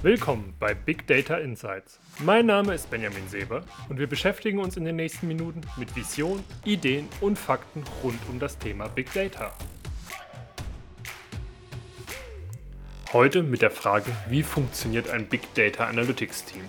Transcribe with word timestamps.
Willkommen 0.00 0.54
bei 0.60 0.74
Big 0.74 1.08
Data 1.08 1.38
Insights. 1.38 1.98
Mein 2.20 2.46
Name 2.46 2.72
ist 2.72 2.88
Benjamin 2.88 3.26
Seber 3.28 3.64
und 3.88 3.98
wir 3.98 4.06
beschäftigen 4.06 4.60
uns 4.60 4.76
in 4.76 4.84
den 4.84 4.94
nächsten 4.94 5.26
Minuten 5.26 5.60
mit 5.76 5.96
Vision, 5.96 6.44
Ideen 6.64 7.08
und 7.20 7.36
Fakten 7.36 7.82
rund 8.04 8.20
um 8.30 8.38
das 8.38 8.56
Thema 8.56 8.86
Big 8.86 9.12
Data. 9.12 9.52
Heute 13.12 13.42
mit 13.42 13.60
der 13.60 13.72
Frage, 13.72 14.12
wie 14.28 14.44
funktioniert 14.44 15.10
ein 15.10 15.26
Big 15.26 15.52
Data 15.54 15.86
Analytics 15.86 16.44
Team? 16.44 16.62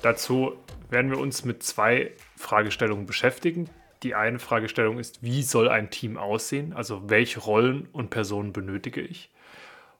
Dazu 0.00 0.54
werden 0.90 1.10
wir 1.10 1.18
uns 1.18 1.44
mit 1.44 1.64
zwei 1.64 2.12
Fragestellungen 2.36 3.06
beschäftigen. 3.06 3.68
Die 4.04 4.14
eine 4.14 4.38
Fragestellung 4.38 5.00
ist, 5.00 5.20
wie 5.24 5.42
soll 5.42 5.68
ein 5.68 5.90
Team 5.90 6.16
aussehen? 6.16 6.74
Also 6.74 7.10
welche 7.10 7.40
Rollen 7.40 7.88
und 7.90 8.10
Personen 8.10 8.52
benötige 8.52 9.00
ich? 9.00 9.30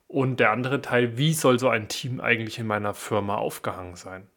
Und 0.07 0.39
der 0.39 0.51
andere 0.51 0.81
Teil, 0.81 1.17
wie 1.17 1.33
soll 1.33 1.59
so 1.59 1.69
ein 1.69 1.89
Team 1.89 2.21
eigentlich 2.21 2.59
in 2.59 2.67
meiner 2.67 2.95
Firma 2.95 3.37
aufgehangen 3.37 3.97
sein? 3.97 4.29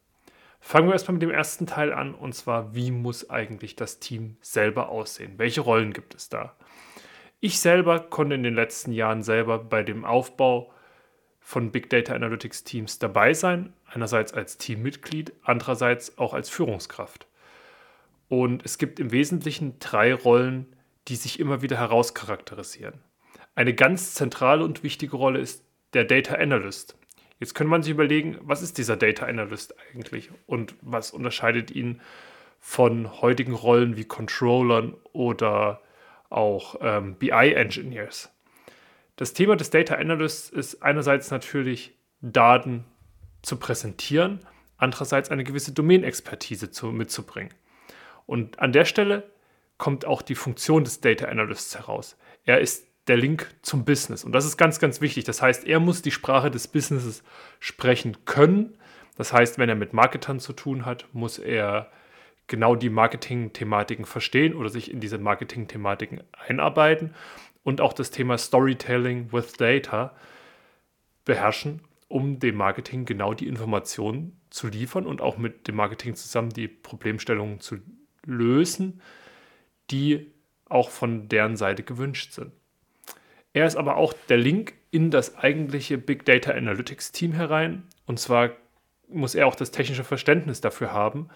Fangen 0.60 0.88
wir 0.88 0.94
erstmal 0.94 1.14
mit 1.14 1.22
dem 1.22 1.32
ersten 1.32 1.68
Teil 1.68 1.94
an, 1.94 2.14
und 2.16 2.34
zwar, 2.34 2.74
wie 2.76 2.92
muss 2.92 3.30
eigentlich 3.30 3.76
das 3.76 4.00
Team 4.00 4.38
selber 4.42 4.90
aussehen? 4.90 5.34
Welche 5.38 5.62
Rollen 5.62 5.94
gibt 5.94 6.16
es 6.16 6.30
da? 6.30 6.56
Ich 7.40 7.60
selber 7.60 8.00
konnte 8.00 8.36
in 8.36 8.44
den 8.44 8.56
letzten 8.56 8.92
Jahren 8.92 9.22
selber 9.22 9.60
bei 9.60 9.84
dem 9.84 10.04
Aufbau 10.04 10.74
von 11.40 11.72
Big 11.72 11.90
Data 11.90 12.14
Analytics 12.14 12.64
Teams 12.64 13.00
dabei 13.00 13.34
sein, 13.34 13.72
einerseits 13.86 14.34
als 14.34 14.58
Teammitglied, 14.58 15.32
andererseits 15.44 16.18
auch 16.18 16.34
als 16.34 16.50
Führungskraft. 16.50 17.28
Und 18.28 18.66
es 18.66 18.78
gibt 18.78 19.00
im 19.00 19.12
Wesentlichen 19.12 19.80
drei 19.80 20.14
Rollen, 20.14 20.76
die 21.08 21.16
sich 21.16 21.40
immer 21.40 21.62
wieder 21.62 21.78
herauscharakterisieren. 21.78 23.00
Eine 23.58 23.74
ganz 23.74 24.14
zentrale 24.14 24.64
und 24.64 24.84
wichtige 24.84 25.16
Rolle 25.16 25.40
ist 25.40 25.66
der 25.94 26.06
Data 26.06 26.36
Analyst. 26.36 26.96
Jetzt 27.40 27.56
könnte 27.56 27.72
man 27.72 27.82
sich 27.82 27.92
überlegen, 27.92 28.38
was 28.42 28.62
ist 28.62 28.78
dieser 28.78 28.96
Data 28.98 29.26
Analyst 29.26 29.74
eigentlich 29.92 30.30
und 30.46 30.76
was 30.82 31.10
unterscheidet 31.10 31.72
ihn 31.72 32.00
von 32.60 33.20
heutigen 33.20 33.56
Rollen 33.56 33.98
wie 33.98 34.04
Controllern 34.04 34.94
oder 35.12 35.82
auch 36.30 36.76
ähm, 36.82 37.16
BI-Engineers. 37.16 38.32
Das 39.16 39.34
Thema 39.34 39.56
des 39.56 39.72
Data 39.72 39.96
Analysts 39.96 40.52
ist 40.52 40.84
einerseits 40.84 41.32
natürlich 41.32 41.98
Daten 42.22 42.86
zu 43.42 43.58
präsentieren, 43.58 44.40
andererseits 44.78 45.32
eine 45.32 45.44
gewisse 45.44 45.72
Domänexpertise 45.72 46.70
mitzubringen. 46.92 47.56
Und 48.28 48.60
an 48.60 48.72
der 48.72 48.86
Stelle 48.86 49.24
kommt 49.80 50.06
auch 50.06 50.22
die 50.22 50.36
Funktion 50.36 50.84
des 50.84 51.02
Data 51.02 51.26
Analysts 51.26 51.76
heraus. 51.76 52.18
Er 52.46 52.60
ist 52.62 52.88
der 53.08 53.18
Link 53.18 53.50
zum 53.62 53.86
Business. 53.86 54.24
Und 54.24 54.34
das 54.34 54.46
ist 54.46 54.58
ganz, 54.58 54.80
ganz 54.80 55.02
wichtig. 55.02 55.24
Das 55.24 55.42
heißt, 55.42 55.66
er 55.66 55.80
muss 55.80 56.02
die 56.02 56.12
Sprache 56.12 56.52
des 56.52 56.68
Businesses 56.68 57.24
sprechen 57.60 58.18
können. 58.26 58.78
Das 59.16 59.34
heißt, 59.34 59.58
wenn 59.58 59.70
er 59.70 59.76
mit 59.76 59.94
Marketern 59.94 60.40
zu 60.40 60.54
tun 60.54 60.86
hat, 60.86 61.08
muss 61.14 61.40
er 61.40 61.92
genau 62.48 62.76
die 62.76 62.90
Marketing-Thematiken 62.90 64.06
verstehen 64.06 64.56
oder 64.56 64.70
sich 64.70 64.92
in 64.92 65.00
diese 65.00 65.18
Marketing-Thematiken 65.18 66.24
einarbeiten 66.32 67.14
und 67.64 67.82
auch 67.82 67.94
das 67.94 68.12
Thema 68.12 68.38
Storytelling 68.38 69.32
with 69.34 69.54
Data 69.54 70.16
beherrschen, 71.26 71.82
um 72.08 72.40
dem 72.40 72.56
Marketing 72.56 73.04
genau 73.04 73.34
die 73.34 73.48
Informationen 73.48 74.40
zu 74.50 74.68
liefern 74.68 75.06
und 75.06 75.22
auch 75.22 75.38
mit 75.38 75.68
dem 75.68 75.76
Marketing 75.76 76.16
zusammen 76.16 76.52
die 76.52 76.70
Problemstellungen 76.70 77.60
zu 77.60 77.78
lösen, 78.26 79.02
die 79.92 80.32
auch 80.70 80.90
von 80.90 81.28
deren 81.28 81.58
Seite 81.58 81.84
gewünscht 81.84 82.32
sind. 82.32 82.54
Er 83.58 83.66
ist 83.66 83.76
aber 83.76 83.98
auch 83.98 84.14
der 84.30 84.38
Link 84.38 84.76
in 84.92 85.10
das 85.10 85.36
eigentliche 85.36 85.98
Big 85.98 86.26
Data 86.26 86.52
Analytics 86.52 87.12
Team 87.12 87.32
herein. 87.32 87.88
Und 88.06 88.20
zwar 88.20 88.52
muss 89.08 89.34
er 89.34 89.48
auch 89.48 89.56
das 89.56 89.72
technische 89.72 90.04
Verständnis 90.04 90.62
dafür 90.62 90.94
haben, 90.94 91.30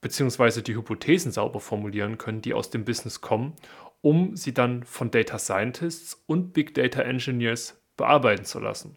beziehungsweise 0.00 0.64
die 0.64 0.74
Hypothesen 0.74 1.30
sauber 1.30 1.60
formulieren 1.60 2.18
können, 2.18 2.42
die 2.42 2.52
aus 2.52 2.70
dem 2.70 2.84
Business 2.84 3.20
kommen, 3.20 3.52
um 4.00 4.34
sie 4.34 4.54
dann 4.54 4.82
von 4.82 5.12
Data 5.12 5.38
Scientists 5.38 6.20
und 6.26 6.52
Big 6.52 6.74
Data 6.74 7.02
Engineers 7.02 7.80
bearbeiten 7.96 8.44
zu 8.44 8.58
lassen. 8.58 8.96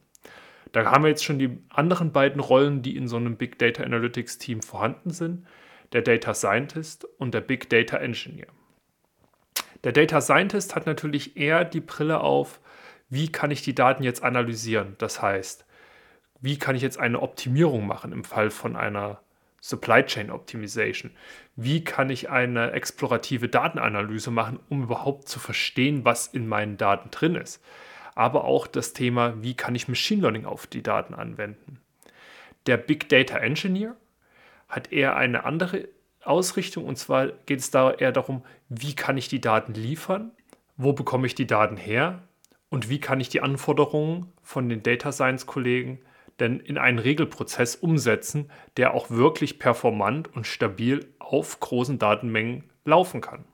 Da 0.72 0.86
haben 0.86 1.04
wir 1.04 1.10
jetzt 1.10 1.24
schon 1.24 1.38
die 1.38 1.56
anderen 1.70 2.12
beiden 2.12 2.42
Rollen, 2.42 2.82
die 2.82 2.98
in 2.98 3.08
so 3.08 3.18
einem 3.18 3.38
Big 3.38 3.60
Data 3.60 3.84
Analytics 3.84 4.40
Team 4.40 4.64
vorhanden 4.64 5.12
sind, 5.12 5.46
der 5.94 6.02
Data 6.02 6.34
Scientist 6.34 7.06
und 7.20 7.36
der 7.36 7.42
Big 7.42 7.70
Data 7.70 7.98
Engineer. 7.98 8.48
Der 9.84 9.94
Data 9.94 10.20
Scientist 10.20 10.76
hat 10.76 10.86
natürlich 10.86 11.38
eher 11.38 11.64
die 11.64 11.80
Brille 11.80 12.20
auf, 12.20 12.60
wie 13.10 13.32
kann 13.32 13.50
ich 13.50 13.62
die 13.62 13.76
Daten 13.76 14.04
jetzt 14.04 14.24
analysieren? 14.24 14.96
Das 14.98 15.22
heißt, 15.22 15.66
wie 16.42 16.58
kann 16.58 16.76
ich 16.76 16.82
jetzt 16.82 17.00
eine 17.00 17.22
Optimierung 17.22 17.88
machen 17.88 18.12
im 18.12 18.24
Fall 18.24 18.50
von 18.50 18.76
einer 18.76 19.20
Supply 19.62 20.04
Chain 20.06 20.32
Optimization? 20.32 21.12
Wie 21.56 21.84
kann 21.84 22.10
ich 22.10 22.30
eine 22.30 22.72
explorative 22.72 23.50
Datenanalyse 23.50 24.32
machen, 24.32 24.60
um 24.70 24.84
überhaupt 24.84 25.28
zu 25.28 25.40
verstehen, 25.40 26.06
was 26.06 26.28
in 26.28 26.48
meinen 26.48 26.78
Daten 26.78 27.10
drin 27.12 27.36
ist? 27.36 27.64
Aber 28.16 28.44
auch 28.44 28.68
das 28.68 28.94
Thema, 28.94 29.42
wie 29.42 29.56
kann 29.56 29.76
ich 29.76 29.88
Machine 29.88 30.22
Learning 30.22 30.46
auf 30.46 30.68
die 30.68 30.84
Daten 30.84 31.14
anwenden? 31.14 31.80
Der 32.68 32.78
Big 32.78 33.10
Data 33.10 33.38
Engineer 33.38 33.96
hat 34.68 34.92
eher 34.92 35.16
eine 35.16 35.46
andere 35.46 35.88
Ausrichtung. 36.24 36.86
Und 36.86 36.98
zwar 36.98 37.28
geht 37.28 37.60
es 37.60 37.72
da 37.72 37.92
eher 37.92 38.12
darum, 38.12 38.44
wie 38.70 38.96
kann 38.96 39.18
ich 39.18 39.28
die 39.28 39.42
Daten 39.42 39.74
liefern, 39.74 40.32
wo 40.78 40.94
bekomme 40.94 41.28
ich 41.28 41.36
die 41.36 41.48
Daten 41.48 41.78
her 41.78 42.24
und 42.70 42.90
wie 42.90 43.00
kann 43.00 43.20
ich 43.20 43.30
die 43.30 43.42
Anforderungen 43.42 44.32
von 44.42 44.70
den 44.70 44.84
Data 44.84 45.12
Science 45.12 45.46
Kollegen 45.46 46.00
denn 46.40 46.60
in 46.60 46.78
einen 46.78 47.00
Regelprozess 47.00 47.76
umsetzen, 47.76 48.50
der 48.78 48.94
auch 48.94 49.10
wirklich 49.10 49.60
performant 49.60 50.34
und 50.34 50.48
stabil 50.48 51.06
auf 51.20 51.60
großen 51.60 52.00
Datenmengen 52.00 52.64
laufen 52.86 53.22
kann. 53.22 53.46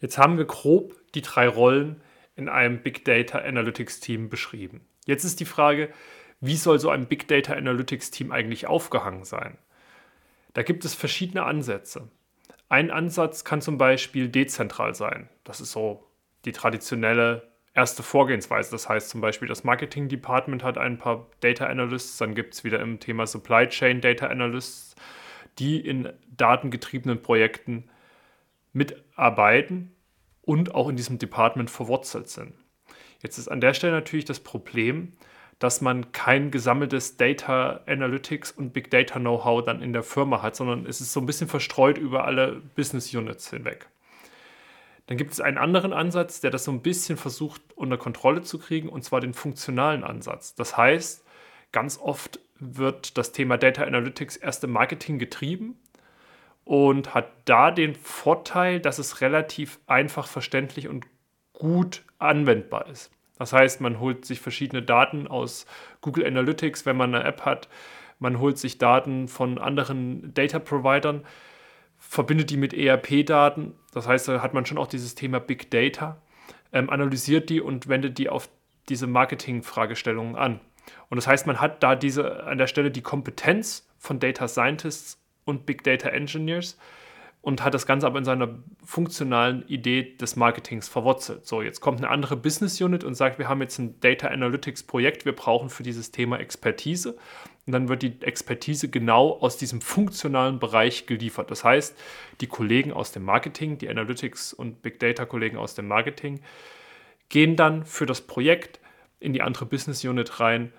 Jetzt 0.00 0.18
haben 0.18 0.38
wir 0.38 0.46
grob 0.46 0.94
die 1.14 1.22
drei 1.22 1.46
Rollen 1.46 2.00
in 2.34 2.48
einem 2.48 2.82
Big 2.82 3.04
Data 3.04 3.38
Analytics 3.38 4.00
Team 4.00 4.30
beschrieben. 4.30 4.80
Jetzt 5.06 5.24
ist 5.24 5.40
die 5.40 5.44
Frage, 5.44 5.90
wie 6.40 6.56
soll 6.56 6.78
so 6.78 6.90
ein 6.90 7.06
Big 7.06 7.28
Data 7.28 7.52
Analytics 7.52 8.10
Team 8.10 8.32
eigentlich 8.32 8.66
aufgehangen 8.66 9.24
sein? 9.24 9.58
Da 10.52 10.62
gibt 10.62 10.84
es 10.84 10.94
verschiedene 10.94 11.44
Ansätze. 11.44 12.08
Ein 12.68 12.90
Ansatz 12.90 13.44
kann 13.44 13.60
zum 13.60 13.78
Beispiel 13.78 14.28
dezentral 14.28 14.94
sein. 14.94 15.28
Das 15.44 15.60
ist 15.60 15.72
so 15.72 16.08
die 16.44 16.52
traditionelle 16.52 17.52
erste 17.74 18.02
Vorgehensweise. 18.02 18.70
Das 18.70 18.88
heißt 18.88 19.10
zum 19.10 19.20
Beispiel, 19.20 19.48
das 19.48 19.64
Marketing 19.64 20.08
Department 20.08 20.62
hat 20.62 20.78
ein 20.78 20.98
paar 20.98 21.28
Data 21.40 21.66
Analysts, 21.66 22.18
dann 22.18 22.34
gibt 22.34 22.54
es 22.54 22.64
wieder 22.64 22.80
im 22.80 23.00
Thema 23.00 23.26
Supply 23.26 23.68
Chain 23.68 24.00
Data 24.00 24.26
Analysts, 24.26 24.94
die 25.58 25.80
in 25.80 26.12
datengetriebenen 26.36 27.22
Projekten 27.22 27.88
mitarbeiten 28.72 29.94
und 30.42 30.74
auch 30.74 30.88
in 30.88 30.96
diesem 30.96 31.18
Department 31.18 31.70
verwurzelt 31.70 32.28
sind. 32.28 32.54
Jetzt 33.22 33.38
ist 33.38 33.48
an 33.48 33.60
der 33.60 33.74
Stelle 33.74 33.92
natürlich 33.92 34.24
das 34.24 34.40
Problem, 34.40 35.12
dass 35.62 35.80
man 35.80 36.10
kein 36.10 36.50
gesammeltes 36.50 37.16
Data 37.16 37.82
Analytics 37.86 38.50
und 38.50 38.72
Big 38.72 38.90
Data 38.90 39.20
Know-how 39.20 39.64
dann 39.64 39.80
in 39.80 39.92
der 39.92 40.02
Firma 40.02 40.42
hat, 40.42 40.56
sondern 40.56 40.86
es 40.86 41.00
ist 41.00 41.12
so 41.12 41.20
ein 41.20 41.26
bisschen 41.26 41.46
verstreut 41.46 41.98
über 41.98 42.24
alle 42.24 42.60
Business 42.74 43.14
Units 43.14 43.48
hinweg. 43.50 43.86
Dann 45.06 45.16
gibt 45.16 45.32
es 45.32 45.40
einen 45.40 45.58
anderen 45.58 45.92
Ansatz, 45.92 46.40
der 46.40 46.50
das 46.50 46.64
so 46.64 46.72
ein 46.72 46.82
bisschen 46.82 47.16
versucht 47.16 47.62
unter 47.76 47.96
Kontrolle 47.96 48.42
zu 48.42 48.58
kriegen, 48.58 48.88
und 48.88 49.04
zwar 49.04 49.20
den 49.20 49.34
funktionalen 49.34 50.02
Ansatz. 50.02 50.56
Das 50.56 50.76
heißt, 50.76 51.24
ganz 51.70 51.96
oft 51.96 52.40
wird 52.58 53.16
das 53.16 53.30
Thema 53.30 53.56
Data 53.56 53.84
Analytics 53.84 54.38
erst 54.38 54.64
im 54.64 54.72
Marketing 54.72 55.20
getrieben 55.20 55.76
und 56.64 57.14
hat 57.14 57.28
da 57.44 57.70
den 57.70 57.94
Vorteil, 57.94 58.80
dass 58.80 58.98
es 58.98 59.20
relativ 59.20 59.78
einfach 59.86 60.26
verständlich 60.26 60.88
und 60.88 61.06
gut 61.52 62.02
anwendbar 62.18 62.88
ist. 62.88 63.12
Das 63.38 63.52
heißt, 63.52 63.80
man 63.80 63.98
holt 63.98 64.24
sich 64.24 64.40
verschiedene 64.40 64.82
Daten 64.82 65.26
aus 65.26 65.66
Google 66.00 66.26
Analytics, 66.26 66.86
wenn 66.86 66.96
man 66.96 67.14
eine 67.14 67.24
App 67.24 67.44
hat. 67.44 67.68
Man 68.18 68.38
holt 68.38 68.58
sich 68.58 68.78
Daten 68.78 69.26
von 69.26 69.58
anderen 69.58 70.32
Data-Providern, 70.34 71.24
verbindet 71.98 72.50
die 72.50 72.56
mit 72.56 72.72
ERP-Daten. 72.72 73.74
Das 73.92 74.06
heißt, 74.06 74.28
da 74.28 74.42
hat 74.42 74.54
man 74.54 74.66
schon 74.66 74.78
auch 74.78 74.86
dieses 74.86 75.14
Thema 75.14 75.40
Big 75.40 75.70
Data, 75.70 76.20
ähm, 76.72 76.90
analysiert 76.90 77.50
die 77.50 77.60
und 77.60 77.88
wendet 77.88 78.18
die 78.18 78.28
auf 78.28 78.48
diese 78.88 79.06
Marketing-Fragestellungen 79.06 80.36
an. 80.36 80.60
Und 81.08 81.16
das 81.16 81.26
heißt, 81.26 81.46
man 81.46 81.60
hat 81.60 81.82
da 81.82 81.94
diese, 81.94 82.44
an 82.44 82.58
der 82.58 82.66
Stelle 82.66 82.90
die 82.90 83.02
Kompetenz 83.02 83.88
von 83.98 84.18
Data 84.20 84.48
Scientists 84.48 85.20
und 85.44 85.66
Big 85.66 85.84
Data 85.84 86.08
Engineers, 86.08 86.78
und 87.42 87.64
hat 87.64 87.74
das 87.74 87.86
Ganze 87.86 88.06
aber 88.06 88.20
in 88.20 88.24
seiner 88.24 88.48
funktionalen 88.84 89.66
Idee 89.66 90.16
des 90.16 90.36
Marketings 90.36 90.88
verwurzelt. 90.88 91.44
So, 91.44 91.60
jetzt 91.60 91.80
kommt 91.80 91.98
eine 91.98 92.08
andere 92.08 92.36
Business 92.36 92.80
Unit 92.80 93.02
und 93.02 93.16
sagt, 93.16 93.40
wir 93.40 93.48
haben 93.48 93.60
jetzt 93.60 93.78
ein 93.78 93.98
Data 93.98 94.28
Analytics 94.28 94.84
Projekt, 94.84 95.24
wir 95.24 95.34
brauchen 95.34 95.68
für 95.68 95.82
dieses 95.82 96.12
Thema 96.12 96.38
Expertise. 96.38 97.16
Und 97.66 97.72
dann 97.72 97.88
wird 97.88 98.02
die 98.02 98.22
Expertise 98.22 98.88
genau 98.88 99.38
aus 99.40 99.56
diesem 99.56 99.80
funktionalen 99.80 100.60
Bereich 100.60 101.06
geliefert. 101.06 101.50
Das 101.50 101.64
heißt, 101.64 101.98
die 102.40 102.46
Kollegen 102.46 102.92
aus 102.92 103.10
dem 103.10 103.24
Marketing, 103.24 103.76
die 103.76 103.88
Analytics 103.88 104.52
und 104.52 104.80
Big 104.80 105.00
Data 105.00 105.24
Kollegen 105.24 105.56
aus 105.56 105.74
dem 105.74 105.88
Marketing, 105.88 106.40
gehen 107.28 107.56
dann 107.56 107.84
für 107.84 108.06
das 108.06 108.20
Projekt 108.20 108.78
in 109.18 109.32
die 109.32 109.42
andere 109.42 109.66
Business 109.66 110.04
Unit 110.04 110.38
rein, 110.38 110.72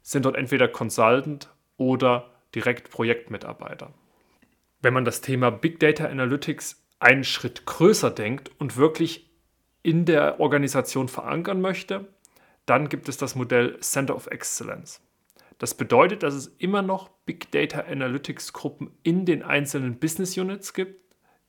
sind 0.00 0.24
dort 0.24 0.36
entweder 0.36 0.68
Consultant 0.68 1.50
oder 1.76 2.30
direkt 2.54 2.90
Projektmitarbeiter. 2.90 3.92
Wenn 4.80 4.94
man 4.94 5.04
das 5.04 5.20
Thema 5.20 5.50
Big 5.50 5.80
Data 5.80 6.06
Analytics 6.06 6.84
einen 6.98 7.24
Schritt 7.24 7.66
größer 7.66 8.10
denkt 8.10 8.50
und 8.58 8.76
wirklich 8.76 9.30
in 9.82 10.04
der 10.04 10.40
Organisation 10.40 11.08
verankern 11.08 11.60
möchte, 11.60 12.08
dann 12.66 12.88
gibt 12.88 13.08
es 13.08 13.16
das 13.16 13.34
Modell 13.34 13.78
Center 13.80 14.14
of 14.14 14.26
Excellence. 14.26 15.00
Das 15.58 15.74
bedeutet, 15.74 16.22
dass 16.22 16.34
es 16.34 16.48
immer 16.58 16.82
noch 16.82 17.08
Big 17.24 17.50
Data 17.52 17.80
Analytics 17.80 18.52
Gruppen 18.52 18.90
in 19.02 19.24
den 19.24 19.42
einzelnen 19.42 19.98
Business 19.98 20.36
Units 20.36 20.74
gibt, 20.74 21.00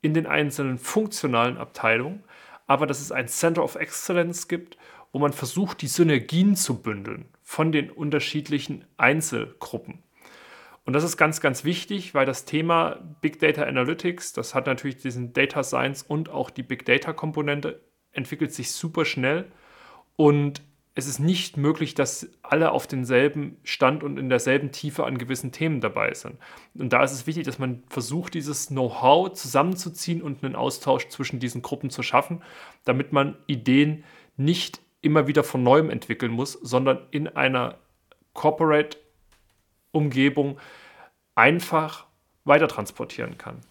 in 0.02 0.14
den 0.14 0.28
einzelnen 0.28 0.78
funktionalen 0.78 1.58
Abteilungen, 1.58 2.24
aber 2.68 2.86
dass 2.86 3.02
es 3.02 3.12
ein 3.12 3.28
Center 3.28 3.64
of 3.64 3.76
Excellence 3.76 4.48
gibt, 4.48 4.78
wo 5.12 5.20
man 5.20 5.34
versucht, 5.34 5.82
die 5.82 5.88
Synergien 5.88 6.56
zu 6.56 6.82
bündeln 6.82 7.26
von 7.42 7.72
den 7.72 7.90
unterschiedlichen 7.90 8.86
Einzelgruppen. 8.98 10.04
Und 10.88 10.94
das 10.94 11.04
ist 11.04 11.18
ganz, 11.18 11.42
ganz 11.42 11.66
wichtig, 11.66 12.14
weil 12.14 12.26
das 12.26 12.46
Thema 12.46 12.98
Big 13.20 13.40
Data 13.40 13.64
Analytics, 13.64 14.32
das 14.32 14.56
hat 14.56 14.68
natürlich 14.68 14.96
diesen 14.96 15.34
Data 15.34 15.62
Science 15.62 16.02
und 16.02 16.30
auch 16.30 16.50
die 16.50 16.64
Big 16.64 16.86
Data 16.86 17.12
Komponente, 17.12 17.82
entwickelt 18.14 18.54
sich 18.54 18.72
super 18.72 19.04
schnell 19.04 19.52
und 20.16 20.62
es 20.96 21.06
ist 21.06 21.20
nicht 21.20 21.58
möglich, 21.58 21.94
dass 21.94 22.30
alle 22.42 22.72
auf 22.72 22.88
denselben 22.88 23.58
Stand 23.64 24.02
und 24.02 24.18
in 24.18 24.30
derselben 24.30 24.72
Tiefe 24.72 25.06
an 25.06 25.18
gewissen 25.18 25.52
Themen 25.52 25.82
dabei 25.82 26.14
sind. 26.14 26.38
Und 26.74 26.94
da 26.94 27.04
ist 27.04 27.12
es 27.12 27.28
wichtig, 27.28 27.44
dass 27.44 27.60
man 27.60 27.84
versucht, 27.90 28.34
dieses 28.34 28.68
Know-how 28.68 29.34
zusammenzuziehen 29.34 30.22
und 30.22 30.42
einen 30.42 30.56
Austausch 30.56 31.10
zwischen 31.10 31.42
diesen 31.42 31.62
Gruppen 31.62 31.90
zu 31.90 32.02
schaffen, 32.02 32.42
damit 32.86 33.12
man 33.12 33.38
Ideen 33.46 34.06
nicht 34.38 34.80
immer 35.02 35.28
wieder 35.28 35.44
von 35.44 35.64
neuem 35.64 35.90
entwickeln 35.90 36.32
muss, 36.32 36.54
sondern 36.54 37.00
in 37.12 37.28
einer 37.28 37.78
Corporate-Umgebung 39.98 40.60
einfach 41.36 42.06
weiter 42.46 42.68
transportieren 42.68 43.38
kann. 43.38 43.62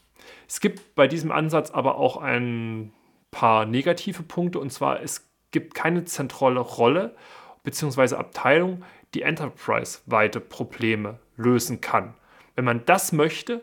Es 0.48 0.60
gibt 0.60 0.94
bei 0.94 1.08
diesem 1.08 1.30
Ansatz 1.30 1.70
aber 1.70 1.96
auch 1.96 2.16
ein 2.16 2.92
paar 3.30 3.64
negative 3.64 4.22
Punkte 4.22 4.58
und 4.58 4.70
zwar 4.72 5.02
es 5.02 5.28
gibt 5.50 5.74
keine 5.74 6.04
zentrale 6.04 6.60
Rolle 6.60 7.14
bzw. 7.62 8.16
Abteilung, 8.16 8.84
die 9.14 9.22
enterprise-weite 9.22 10.40
Probleme 10.40 11.18
lösen 11.36 11.80
kann. 11.80 12.14
Wenn 12.54 12.64
man 12.64 12.84
das 12.84 13.12
möchte, 13.12 13.62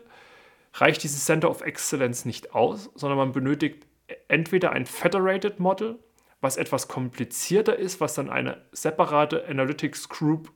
reicht 0.74 1.02
dieses 1.02 1.24
Center 1.24 1.50
of 1.50 1.62
Excellence 1.62 2.24
nicht 2.24 2.54
aus, 2.54 2.90
sondern 2.94 3.18
man 3.18 3.32
benötigt 3.32 3.86
entweder 4.28 4.72
ein 4.72 4.86
Federated 4.86 5.60
Model, 5.60 5.98
was 6.40 6.56
etwas 6.56 6.88
komplizierter 6.88 7.76
ist, 7.76 8.00
was 8.00 8.14
dann 8.14 8.28
eine 8.28 8.62
separate 8.72 9.46
Analytics 9.48 10.08
Group 10.08 10.50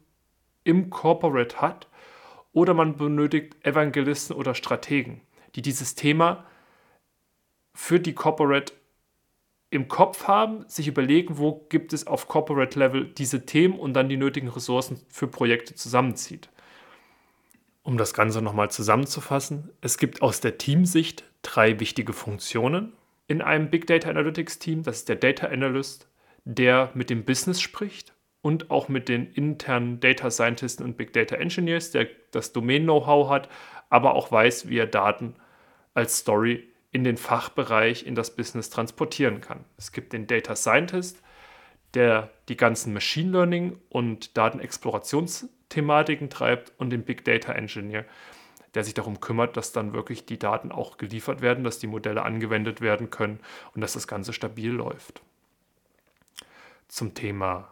im 0.64 0.90
Corporate 0.90 1.60
hat, 1.60 1.87
oder 2.58 2.74
man 2.74 2.96
benötigt 2.96 3.54
Evangelisten 3.64 4.34
oder 4.34 4.52
Strategen, 4.52 5.20
die 5.54 5.62
dieses 5.62 5.94
Thema 5.94 6.44
für 7.72 8.00
die 8.00 8.14
Corporate 8.14 8.72
im 9.70 9.86
Kopf 9.86 10.26
haben, 10.26 10.64
sich 10.66 10.88
überlegen, 10.88 11.38
wo 11.38 11.66
gibt 11.68 11.92
es 11.92 12.08
auf 12.08 12.26
Corporate 12.26 12.76
Level 12.76 13.04
diese 13.04 13.46
Themen 13.46 13.78
und 13.78 13.94
dann 13.94 14.08
die 14.08 14.16
nötigen 14.16 14.48
Ressourcen 14.48 15.00
für 15.08 15.28
Projekte 15.28 15.76
zusammenzieht. 15.76 16.48
Um 17.84 17.96
das 17.96 18.12
Ganze 18.12 18.42
nochmal 18.42 18.72
zusammenzufassen, 18.72 19.70
es 19.80 19.96
gibt 19.96 20.20
aus 20.20 20.40
der 20.40 20.58
Teamsicht 20.58 21.22
drei 21.42 21.78
wichtige 21.78 22.12
Funktionen 22.12 22.92
in 23.28 23.40
einem 23.40 23.70
Big 23.70 23.86
Data 23.86 24.10
Analytics 24.10 24.58
Team. 24.58 24.82
Das 24.82 24.96
ist 24.96 25.08
der 25.08 25.16
Data 25.16 25.46
Analyst, 25.46 26.08
der 26.44 26.90
mit 26.94 27.08
dem 27.08 27.24
Business 27.24 27.60
spricht 27.60 28.14
und 28.42 28.70
auch 28.70 28.88
mit 28.88 29.08
den 29.08 29.32
internen 29.32 30.00
Data 30.00 30.30
Scientists 30.30 30.80
und 30.80 30.96
Big 30.96 31.12
Data 31.12 31.36
Engineers, 31.36 31.90
der 31.90 32.08
das 32.30 32.52
Domain-Know-how 32.52 33.28
hat, 33.28 33.48
aber 33.90 34.14
auch 34.14 34.30
weiß, 34.30 34.68
wie 34.68 34.78
er 34.78 34.86
Daten 34.86 35.34
als 35.94 36.18
Story 36.18 36.68
in 36.92 37.04
den 37.04 37.16
Fachbereich, 37.16 38.06
in 38.06 38.14
das 38.14 38.34
Business 38.34 38.70
transportieren 38.70 39.40
kann. 39.40 39.64
Es 39.76 39.92
gibt 39.92 40.12
den 40.12 40.26
Data 40.26 40.56
Scientist, 40.56 41.22
der 41.94 42.30
die 42.48 42.56
ganzen 42.56 42.92
Machine 42.92 43.32
Learning 43.32 43.78
und 43.88 44.36
Datenexplorationsthematiken 44.36 46.30
treibt 46.30 46.72
und 46.78 46.90
den 46.90 47.04
Big 47.04 47.24
Data 47.24 47.52
Engineer, 47.52 48.04
der 48.74 48.84
sich 48.84 48.94
darum 48.94 49.20
kümmert, 49.20 49.56
dass 49.56 49.72
dann 49.72 49.92
wirklich 49.92 50.26
die 50.26 50.38
Daten 50.38 50.70
auch 50.70 50.98
geliefert 50.98 51.40
werden, 51.40 51.64
dass 51.64 51.78
die 51.78 51.86
Modelle 51.86 52.22
angewendet 52.22 52.80
werden 52.80 53.10
können 53.10 53.40
und 53.74 53.80
dass 53.80 53.94
das 53.94 54.06
Ganze 54.06 54.32
stabil 54.32 54.70
läuft. 54.70 55.22
Zum 56.88 57.14
Thema, 57.14 57.70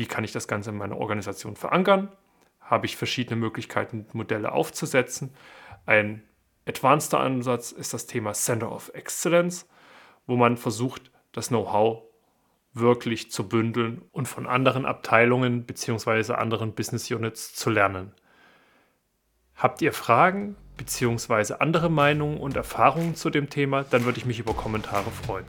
wie 0.00 0.06
kann 0.06 0.24
ich 0.24 0.32
das 0.32 0.48
Ganze 0.48 0.70
in 0.70 0.78
meiner 0.78 0.96
Organisation 0.96 1.56
verankern, 1.56 2.08
habe 2.58 2.86
ich 2.86 2.96
verschiedene 2.96 3.36
Möglichkeiten, 3.36 4.06
Modelle 4.14 4.52
aufzusetzen. 4.52 5.34
Ein 5.84 6.22
advanceder 6.66 7.20
Ansatz 7.20 7.70
ist 7.70 7.92
das 7.92 8.06
Thema 8.06 8.32
Center 8.32 8.72
of 8.72 8.90
Excellence, 8.94 9.68
wo 10.26 10.36
man 10.36 10.56
versucht, 10.56 11.10
das 11.32 11.48
Know-how 11.48 12.02
wirklich 12.72 13.30
zu 13.30 13.46
bündeln 13.46 14.00
und 14.10 14.26
von 14.26 14.46
anderen 14.46 14.86
Abteilungen 14.86 15.66
bzw. 15.66 16.32
anderen 16.32 16.74
Business 16.74 17.10
Units 17.10 17.54
zu 17.54 17.68
lernen. 17.68 18.14
Habt 19.54 19.82
ihr 19.82 19.92
Fragen 19.92 20.56
bzw. 20.78 21.56
andere 21.58 21.90
Meinungen 21.90 22.38
und 22.38 22.56
Erfahrungen 22.56 23.16
zu 23.16 23.28
dem 23.28 23.50
Thema, 23.50 23.84
dann 23.84 24.06
würde 24.06 24.16
ich 24.16 24.24
mich 24.24 24.38
über 24.38 24.54
Kommentare 24.54 25.10
freuen. 25.10 25.44